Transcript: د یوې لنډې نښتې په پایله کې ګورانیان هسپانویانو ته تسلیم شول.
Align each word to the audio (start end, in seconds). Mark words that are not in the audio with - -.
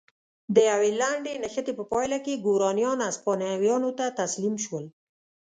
د 0.55 0.57
یوې 0.71 0.91
لنډې 1.01 1.33
نښتې 1.43 1.73
په 1.79 1.83
پایله 1.91 2.17
کې 2.25 2.43
ګورانیان 2.45 2.99
هسپانویانو 3.07 3.89
ته 3.97 4.05
تسلیم 4.21 4.55
شول. 4.65 4.85